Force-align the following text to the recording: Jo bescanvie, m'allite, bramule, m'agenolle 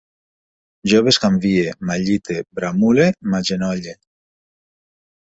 Jo 0.93 1.01
bescanvie, 1.07 1.65
m'allite, 1.89 2.37
bramule, 2.61 3.05
m'agenolle 3.35 3.95